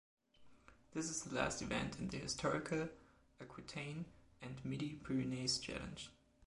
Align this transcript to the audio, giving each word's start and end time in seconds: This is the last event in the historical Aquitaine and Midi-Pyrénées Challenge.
This 0.95 1.11
is 1.11 1.21
the 1.21 1.35
last 1.35 1.61
event 1.61 1.99
in 1.99 2.07
the 2.07 2.17
historical 2.17 2.89
Aquitaine 3.39 4.05
and 4.41 4.55
Midi-Pyrénées 4.65 5.61
Challenge. 5.61 6.09